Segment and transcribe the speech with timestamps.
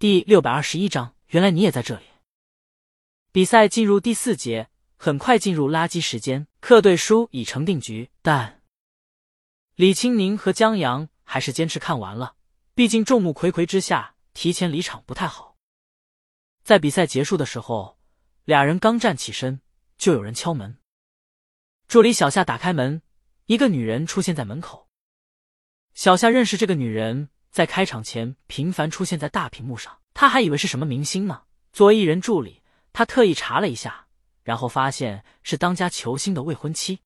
[0.00, 2.04] 第六百二十一章，原来你也在这里。
[3.32, 6.46] 比赛进入第四节，很快进入垃圾时间。
[6.60, 8.62] 客队输已成定局，但
[9.74, 12.36] 李青宁和江阳还是坚持看完了。
[12.76, 15.56] 毕竟众目睽睽之下，提前离场不太好。
[16.62, 17.98] 在比赛结束的时候，
[18.44, 19.60] 俩人刚站起身，
[19.96, 20.78] 就有人敲门。
[21.88, 23.02] 助理小夏打开门，
[23.46, 24.88] 一个女人出现在门口。
[25.92, 31.42] 小夏认识这个女人，在开场前频繁出现在大屏幕上，他还以为是什么明星呢。
[31.72, 32.62] 作为艺人助理，
[32.92, 34.06] 他特意查了一下，
[34.42, 37.00] 然后发现是当家球星的未婚妻。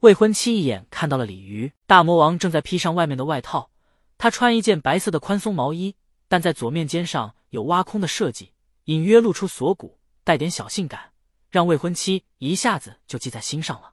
[0.00, 3.70] 未婚妻一眼看到了鲤鱼大魔王正在披上外面的外套，
[4.18, 5.94] 他穿一件白色的宽松毛衣，
[6.28, 8.52] 但在左面肩上有挖空的设计，
[8.84, 11.12] 隐约露出锁骨，带点小性感，
[11.50, 13.92] 让未婚妻一下子就记在心上了。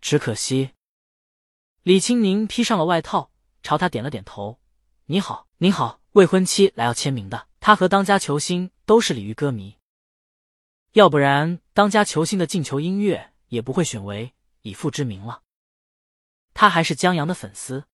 [0.00, 0.70] 只可惜。
[1.82, 3.30] 李青宁披上了外套，
[3.62, 4.58] 朝他点了点头
[5.06, 7.48] ：“你好，您好，未婚妻来要签名的。
[7.60, 9.76] 他和当家球星都是鲤鱼歌迷，
[10.92, 15.42] 要不然当家球星的进球音乐也不会选为以父之名了。
[16.54, 17.84] 他还是江阳的粉丝。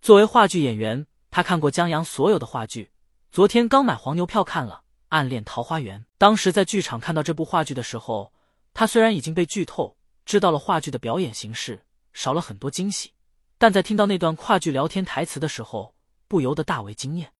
[0.00, 2.92] 作为话剧演员，他看过江阳所有的话剧。
[3.30, 6.00] 昨天刚买黄牛票看了《暗恋桃花源》。
[6.18, 8.32] 当时在剧场看到这部话剧的时候，
[8.72, 13.14] 他虽然已经被剧透，知道了话剧的表演形式。”少了很多惊喜，
[13.62, 15.94] 但在听到那段话剧聊天台词的时候，
[16.26, 17.32] 不由得大为惊艳。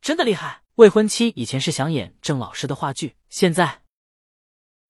[0.00, 0.62] 真的厉害！
[0.76, 3.82] 未婚妻以前是想演郑老师的话剧，现在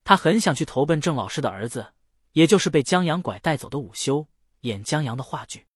[0.05, 1.95] 他很想去投奔郑老师的儿子，
[2.33, 4.29] 也就是被江阳拐带走的午休，
[4.61, 5.67] 演江阳的话剧。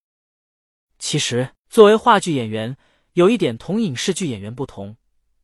[0.98, 2.76] 其实，作为话剧演员，
[3.14, 4.94] 有一点同影视剧演员不同，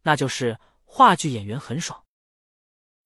[0.03, 2.05] 那就是话剧演员很爽。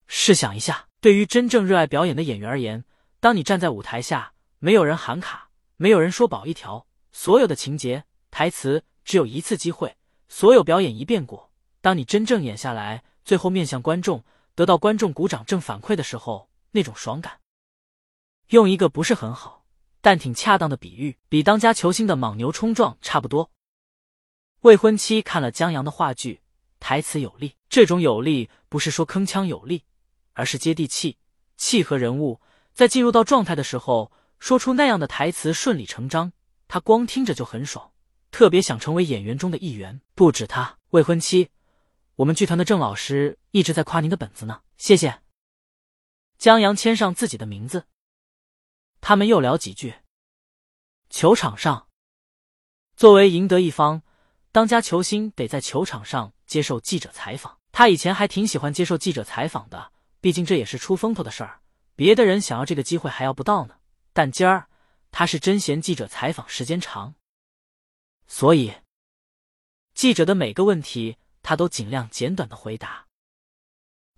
[0.08, 2.84] 试想一下，对于真正热爱表演的演员而言，
[3.20, 4.32] 当你站在舞台下。
[4.62, 5.49] 没有人喊卡，
[5.82, 9.96] 没有人说保一条，所有的情节台词只有一次机会，
[10.28, 11.50] 所有表演一遍过。
[11.80, 14.22] 当你真正演下来，最后面向观众，
[14.54, 17.40] 得到观众鼓掌正反馈的时候，那种爽感，
[18.48, 19.64] 用一个不是很好
[20.02, 23.50] 但挺恰当的比喻，比当家球星的莽牛冲撞差不多。
[24.60, 26.42] 未婚妻看了江阳的话剧，
[26.78, 29.84] 台词有力，这种有力不是说铿锵有力，
[30.34, 31.16] 而是接地气，
[31.56, 32.38] 契合人物。
[32.74, 34.12] 在进入到状态的时候。
[34.40, 36.32] 说出那样的台词顺理成章，
[36.66, 37.92] 他光听着就很爽，
[38.30, 40.00] 特别想成为演员中的一员。
[40.14, 41.50] 不止他，未婚妻，
[42.16, 44.62] 我们剧团的郑老师一直在夸您的本子呢。
[44.78, 45.20] 谢谢。
[46.38, 47.84] 江阳签上自己的名字，
[49.02, 49.96] 他们又聊几句。
[51.10, 51.88] 球场上，
[52.96, 54.02] 作为赢得一方，
[54.52, 57.58] 当家球星得在球场上接受记者采访。
[57.72, 61.60] 他以前还挺喜欢接受记者采访的，毕竟这也是出风头的事儿，
[61.94, 63.76] 别的人想要这个机会还要不到呢。
[64.12, 64.68] 但今儿
[65.10, 67.14] 他是真嫌记者采访时间长，
[68.26, 68.74] 所以
[69.94, 73.06] 记者的每个问题他都尽量简短的回答。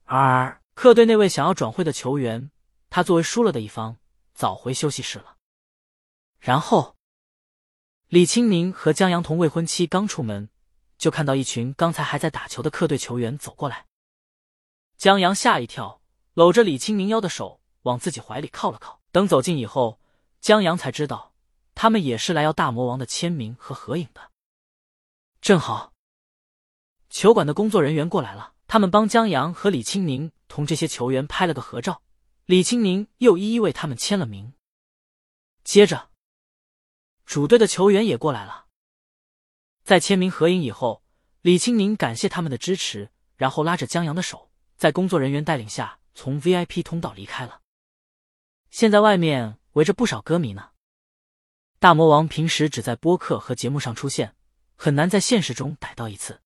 [0.04, 2.50] 而客队那位想要转会的球员，
[2.88, 3.98] 他作为输了的一方，
[4.34, 5.36] 早回休息室了。
[6.40, 6.96] 然后
[8.08, 10.48] 李青宁和江阳同未婚妻刚出门，
[10.98, 13.86] 就看到一群刚才还在打球的客队球员走过来。
[14.96, 16.00] 江阳吓一跳，
[16.34, 19.01] 搂着李青宁腰的手往自己怀里靠了靠。
[19.12, 20.00] 等走近以后，
[20.40, 21.34] 江阳才知道，
[21.74, 24.30] 他们也是来要大魔王的签名和合影的。
[25.42, 25.92] 正好，
[27.10, 32.02] 球馆的工作人员过来了，他们帮江阳和李青宁同这些球员拍了个合照，
[32.46, 34.54] 李青宁又一一为他们签了名。
[35.62, 36.08] 接着，
[37.26, 38.66] 主队的球员也过来了，
[39.84, 41.02] 在签名合影以后，
[41.42, 47.61] 李青宁感谢他们的支持，然后拉着江阳的手，在工作人员带领下从 VIP 通道离开了。
[48.72, 50.70] 现在外面围着不少歌迷呢。
[51.78, 54.34] 大魔王平时只在播客和节目上出现，
[54.76, 56.40] 很难在现实中逮到一次。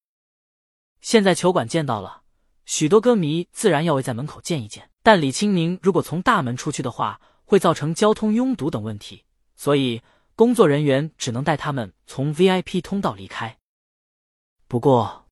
[1.00, 2.24] 现在球馆见到了，
[2.64, 4.90] 许多歌迷自然要围在门口见一见。
[5.04, 10.02] 但李青宁如果从大门出去的话，会造成交通拥堵等问题，所以
[10.34, 13.56] 工作人员只能带他们从 VIP 通道离开。
[14.66, 15.28] 不过，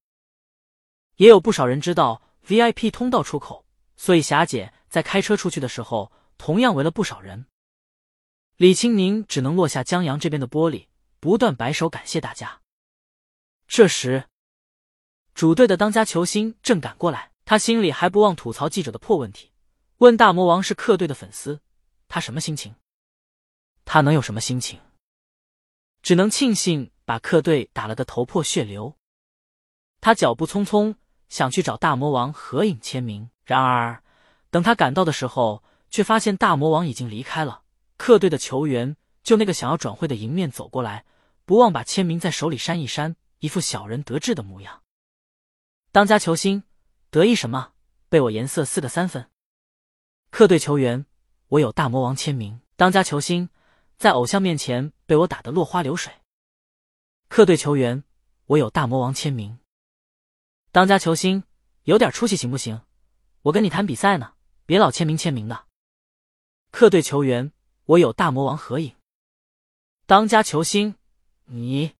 [1.17, 6.12] 也有不少人知道 VIP 通道出口，所以霞姐在开车出去的时候。
[6.36, 7.46] 同样围了不少人，
[8.56, 10.88] 李青宁只能落下江阳这边的玻璃，
[11.20, 12.60] 不断摆手感谢大家。
[13.66, 14.28] 这时，
[15.34, 19.52] 主队的当家球星正赶过来，他心里还不忘吐槽记者的破问题，
[19.98, 21.60] 问大魔王是客队的粉丝，
[22.08, 22.75] 他什么心情？
[23.84, 24.81] 他能有什么心情？
[26.02, 28.96] 只能庆幸把客队打了个头破血流。
[30.00, 30.96] 他脚步匆匆
[31.28, 34.04] 想去找大魔王合影签名，然而
[34.50, 35.64] 等他赶到的时候。
[35.94, 37.62] 却发现大魔王已经离开了，
[37.96, 41.05] 客队的球员就那个想要转会的迎面走过来，
[41.44, 44.82] 不忘把签名在手里扇一扇，一副小人得志的模样。
[45.93, 46.64] 当家球星，
[47.11, 47.75] 得意什么？
[48.08, 49.31] 被我颜色撕个三分。
[50.31, 51.06] 客队球员，
[51.46, 52.61] 我有大魔王签名。
[52.75, 53.49] 当家球星，
[53.96, 56.12] 在偶像面前被我打得落花流水。
[57.29, 58.02] 客队球员，
[58.46, 59.61] 我有大魔王签名。
[60.73, 61.44] 当家球星，
[61.85, 62.81] 有点出息行不行？
[63.43, 64.32] 我跟你谈比赛呢，
[64.67, 65.67] 别老签名签名的。
[66.76, 67.53] 客队球员，
[67.85, 68.97] 我有大魔王合影。
[70.06, 70.97] 当家球星，
[71.44, 71.94] 你。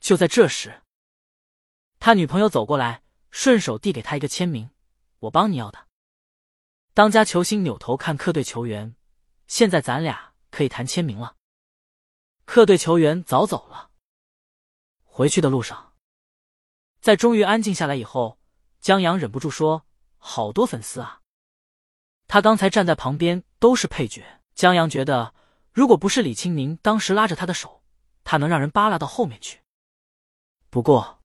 [0.00, 0.82] 就在这时，
[1.98, 4.70] 他女朋友走过来，顺手递给他一个签名
[5.20, 5.88] ：“我帮你要的。”
[6.94, 8.96] 当家球星扭头看客队球员
[9.46, 11.36] ：“现在咱俩可以谈签名了。”
[12.46, 13.90] 客队球员早走了。
[15.04, 15.92] 回去的路上，
[17.02, 18.38] 在终于安静下来以后，
[18.80, 19.86] 江阳忍不住说
[20.16, 21.20] ：“好多粉丝啊！”
[22.26, 24.24] 他刚才站在旁边都是配角。
[24.54, 25.34] 江阳觉得，
[25.72, 27.82] 如果不是李青宁当时拉着他的手，
[28.24, 29.60] 他能让人扒拉到后面去。
[30.70, 31.20] 不过，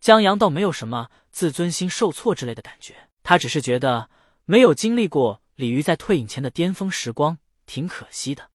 [0.00, 4.10] 江阳倒没有什么自尊心受挫之类的感觉，他只是觉得
[4.44, 8.50] 没有经历过李鱼在退隐前的巅峰时光，挺可惜的。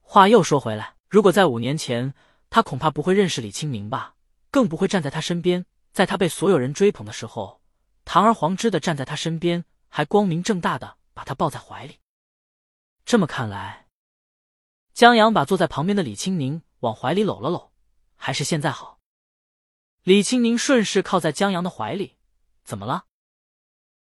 [0.00, 2.14] 话又说回来，如果在五年前，
[2.48, 4.14] 他恐怕不会认识李清明吧，
[4.50, 7.60] 更不会站在他身边，在他被所有人追捧的时候，
[8.04, 11.98] 堂而皇之的站在他身边，还光明正大的把他抱在怀里。
[13.06, 13.86] 这么看来，
[14.92, 17.72] 江阳把坐在旁边的李清宁往怀里搂了搂。
[18.16, 19.00] 还是现在好。
[20.02, 22.16] 李青宁顺势靠在江阳的怀里，
[22.64, 23.06] 怎么了？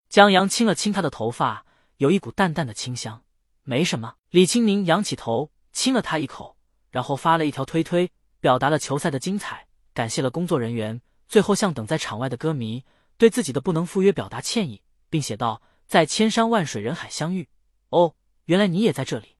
[0.09, 1.67] 江阳亲了亲他的头发，
[1.97, 3.23] 有一股淡淡的清香。
[3.61, 4.15] 没什么。
[4.29, 6.57] 李青宁仰起头，亲了他一口，
[6.89, 12.83] 然后发了一条推推，表达了球赛的精彩，感谢了工作人员，最后向等在场外的歌迷
[13.17, 15.61] 对自己的不能赴约表达歉意，并写道
[15.93, 17.47] ：“在千山万水人海相遇，
[17.89, 19.37] 哦，原来你也在这里。”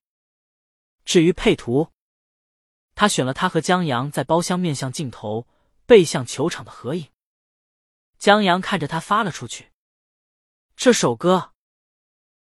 [1.04, 1.90] 至于配图。
[2.94, 5.48] 他选了他和江阳在包厢面向镜头、
[5.84, 7.08] 背向球场的合影。
[8.18, 9.72] 江阳看着他发了出去。
[10.76, 11.54] 这首歌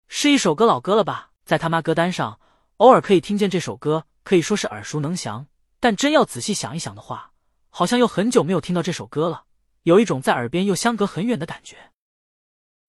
[0.08, 1.30] 是一首歌老歌了吧？
[1.44, 2.40] 在他妈歌单上，
[2.78, 5.46] 偶尔可以听见这首歌，可以说是耳熟能详。
[5.78, 7.32] 但真要仔细想一想的话，
[7.70, 9.44] 好像又很久没有听到这首歌了，
[9.84, 11.92] 有一种在耳边又相隔很远的感觉。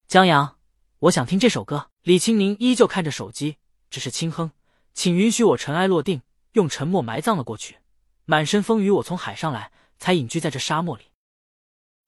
[0.08, 0.58] 江阳，
[1.04, 1.90] 我想听这首歌。
[2.02, 3.58] 李青宁依旧看着手机，
[3.90, 4.52] 只是轻哼
[4.94, 6.22] ：“请允许我尘埃落定。”
[6.52, 7.78] 用沉默埋葬了过去，
[8.26, 11.10] 满身风雨，我从海上来，才隐居在这沙漠里。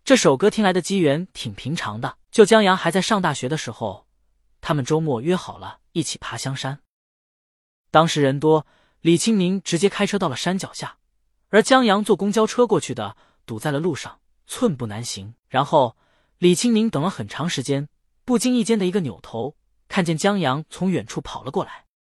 [0.05, 4.07] 这首歌听来的机缘挺平常的，就江阳还在上大学的时候，
[4.61, 6.79] 他们周末约好了一起爬香山。
[7.91, 8.67] 当时人多，
[9.01, 10.99] 李清宁直接开车到了山脚下，
[11.49, 15.35] 而江阳坐公交车过去的，堵在了路上，寸步难行。
[15.49, 15.97] 然后
[16.39, 17.89] 李清宁等了很长时间，
[18.27, 19.55] 不经意间的一个扭头，
[19.87, 21.86] 看见江阳从远处跑了过来。